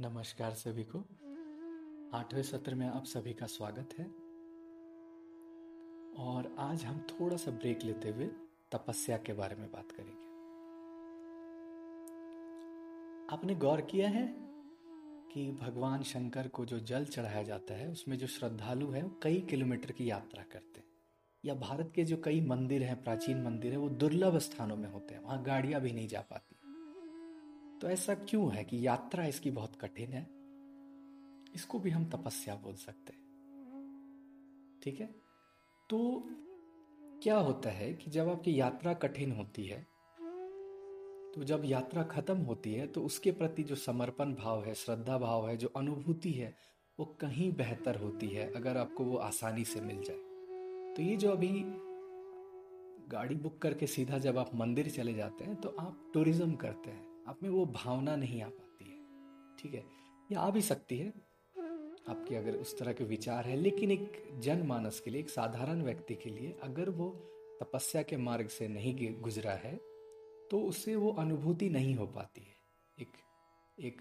[0.00, 0.98] नमस्कार सभी को।
[2.18, 4.04] आठवें सत्र में आप सभी का स्वागत है।
[6.26, 8.26] और आज हम थोड़ा सा ब्रेक लेते हुए
[8.72, 10.18] तपस्या के बारे में बात करेंगे।
[13.34, 14.34] आपने गौर किया है
[15.32, 19.40] कि भगवान शंकर को जो जल चढ़ाया जाता है, उसमें जो श्रद्धालु है, वो कई
[19.40, 20.86] किलोमीटर की यात्रा करते हैं।
[21.44, 25.14] या भारत के जो कई मंदिर हैं, प्राचीन मंदिर है, वो दुर्लभ स्थानों में होते
[25.14, 26.57] हैं, वहाँ गाड़ियाँ भी नहीं जा पाती।
[27.80, 30.26] तो ऐसा क्यों है कि यात्रा इसकी बहुत कठिन है?
[31.54, 33.26] इसको भी हम तपस्या बोल सकते हैं।
[34.82, 35.14] ठीक है?
[35.90, 36.28] तो
[37.22, 39.86] क्या होता है कि जब आपकी यात्रा कठिन होती है
[41.34, 45.48] तो जब यात्रा खत्म होती है तो उसके प्रति जो समर्पण भाव है, श्रद्धा भाव
[45.48, 46.54] है, जो अनुभूति है,
[46.98, 50.16] वो कहीं बेहतर होती है अगर आपको वो आसानी से मिल जाए।
[50.96, 51.48] तो ये जो अभी
[53.08, 57.06] गाड़ी बुक करके सीधा जब आप मंदिर चले जाते हैं तो आप टूरिज़्म करते हैं।
[57.28, 59.84] आप में वो भावना नहीं आ पाती है। ठीक है?
[60.30, 61.08] ये आ भी सकती है।
[62.08, 66.14] आपके अगर उस तरह के विचार है, लेकिन एक जनमानस के लिए, एक साधारण व्यक्ति
[66.14, 67.08] के लिए अगर वो
[67.62, 69.76] तपस्या के मार्ग से नहीं गुजरा है
[70.50, 72.56] तो उससे वो अनुभूति नहीं हो पाती है।
[72.98, 73.16] एक
[73.78, 74.00] एक,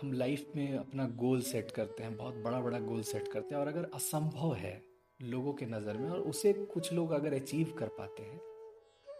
[0.00, 3.60] हम लाइफ में अपना गोल सेट करते हैं, बहुत बड़ा बड़ा गोल सेट करते हैं,
[3.60, 4.80] और अगर असंभव है
[5.22, 8.40] लोगों के नज़र में, और उसे कुछ लोग अगर अचीव कर पाते हैं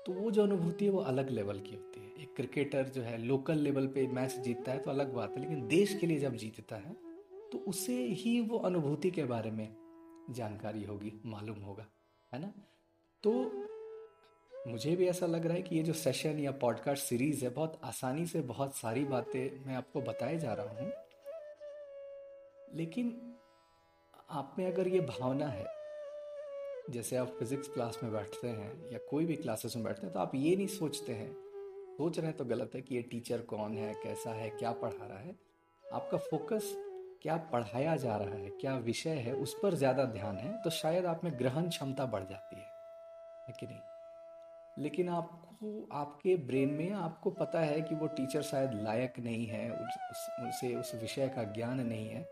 [0.07, 3.17] तो वो जो अनुभूति है वो अलग लेवल की होती है। एक क्रिकेटर जो है
[3.19, 6.37] लोकल लेवल पे मैच जीतता है तो अलग बात है, लेकिन देश के लिए जब
[6.37, 6.93] जीतता है
[7.53, 9.69] तो उसे ही वो अनुभूति के बारे में
[10.31, 11.87] जानकारी होगी, मालूम होगा,
[12.33, 12.53] है ना?
[13.23, 13.33] तो
[14.67, 17.79] मुझे भी ऐसा लग रहा है कि ये जो सेशन या पॉडकास्ट सीरीज़ है, बहुत
[17.85, 20.93] आसानी से बहुत सारी बातें मैं आपको बताए जा रहा हूँ।
[22.75, 23.37] लेकिन
[24.31, 25.65] आप में अगर ये भावना है
[26.91, 30.21] जैसे आप फिजिक्स क्लास में बैठते हैं या कोई भी क्लासेस में बैठते हैं तो
[30.21, 31.33] आप ये नहीं सोचते हैं।
[31.97, 35.07] सोच रहे हैं तो गलत है कि ये टीचर कौन है, कैसा है, क्या पढ़ा
[35.07, 35.35] रहा है।
[35.85, 36.73] आपका फोकस
[37.23, 41.07] क्या पढ़ाया जा रहा है, क्या विषय है, उस पर ज़्यादा ध्यान है तो शायद
[41.07, 42.73] आप में ग्रहण क्षमता बढ़ जाती है।
[43.51, 43.81] कि नहीं?
[44.79, 49.71] लेकिन आपको, आपके ब्रेन में आपको पता है कि वो टीचर शायद लायक नहीं है,
[49.71, 52.23] उसे, उस विषय का ज्ञान नहीं है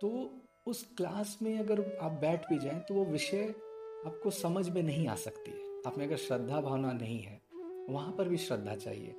[0.00, 0.30] तो
[0.66, 3.54] उस क्लास में अगर आप बैठ भी जाएँ तो वो विषय
[4.06, 7.42] आपको समझ में नहीं आ सकती। है आप में अगर श्रद्धा भावना नहीं है,
[7.90, 9.14] वहाँ पर भी श्रद्धा चाहिए।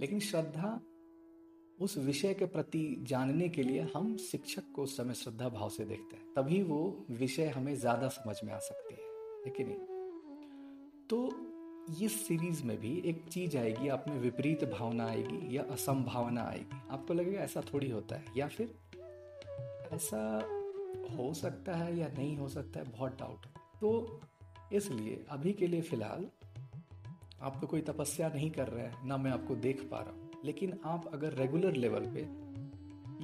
[0.00, 0.80] लेकिन श्रद्धा
[1.80, 5.84] उस विषय के प्रति जानने के लिए हम शिक्षक को उस समय श्रद्धा भाव से
[5.84, 9.00] देखते हैं। तभी वो विषय हमें ज़्यादा समझ में आ सकती है।
[9.46, 9.78] है नहीं?
[11.10, 11.30] तो
[12.04, 16.76] इस सीरीज़ में भी एक चीज़ आएगी, आप में विपरीत भावना आएगी या असंभावना आएगी।
[16.90, 18.74] आपको लगेगा ऐसा थोड़ी होता है या फिर
[19.92, 20.40] ऐसा
[21.16, 23.46] हो सकता है या नहीं हो सकता है, बहुत डाउट
[23.80, 24.20] तो
[24.72, 26.26] इसलिए अभी के लिए फ़िलहाल
[27.42, 30.30] आप तो कोई तपस्या नहीं कर रहे हैं, ना मैं आपको देख पा रहा हूँ।
[30.44, 32.20] लेकिन आप अगर रेगुलर लेवल पे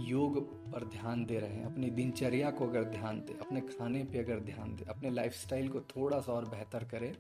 [0.03, 0.39] योग
[0.73, 4.41] पर ध्यान दे रहे हैं, अपनी दिनचर्या को अगर ध्यान दें, अपने खाने पे अगर
[4.41, 7.13] ध्यान दें, अपने लाइफस्टाइल को थोड़ा सा और बेहतर करें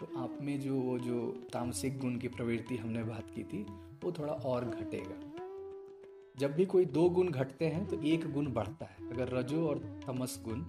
[0.00, 3.62] तो आप में जो, वो जो तामसिक गुण की प्रवृत्ति हमने बात की थी,
[4.04, 5.18] वो थोड़ा और घटेगा।
[6.38, 9.78] जब भी कोई दो गुण घटते हैं तो एक गुण बढ़ता है। अगर रजो और
[10.06, 10.64] तमस गुण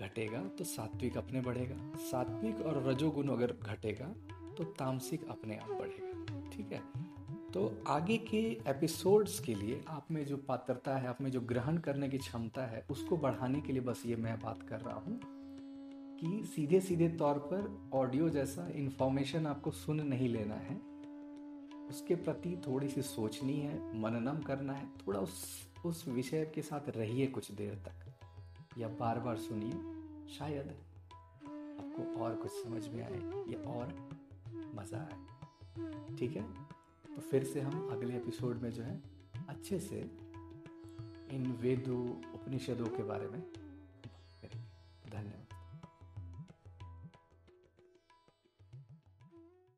[0.00, 4.06] घटेगा तो सात्विक अपने बढ़ेगा। सात्विक और रजोगुण अगर घटेगा
[4.56, 6.80] तो तामसिक अपने आप बढ़ेगा। ठीक है?
[7.52, 11.78] तो आगे के एपिसोड्स के लिए आप में जो पात्रता है, आप में जो ग्रहण
[11.78, 15.20] करने की क्षमता है, उसको बढ़ाने के लिए बस ये मैं बात कर रहा हूँ
[16.20, 20.76] कि सीधे सीधे तौर पर ऑडियो जैसा इन्फॉर्मेशन आपको सुन नहीं लेना है।
[21.88, 26.88] उसके प्रति थोड़ी सी सोचनी है, मननम करना है, थोड़ा उस उस विषय के साथ
[26.88, 28.03] रहिए कुछ देर तक।
[28.78, 29.72] या बार बार सुनिए,
[30.28, 34.10] शायद आपको और कुछ समझ में आए, या और
[34.74, 35.24] मज़ा आए।
[36.16, 36.52] ठीक है?
[37.16, 39.02] तो फिर से हम अगले एपिसोड में जो है,
[39.48, 40.10] अच्छे से
[41.30, 43.42] इन वेदों, उपनिषदों के बारे में